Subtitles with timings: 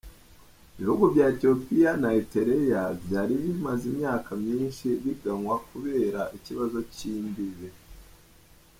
[0.75, 7.69] Ibihugu vya Etiyopiya na Eritreya vyari bimaze imyaka myinshi biganwa kubera ikibazo c'imbibe.